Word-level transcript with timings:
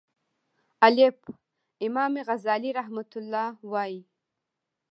الف: 0.87 1.17
امام 1.87 2.13
غزالی 2.27 2.71
رحمه 2.79 3.05
الله 3.19 3.47
وایی 3.71 3.99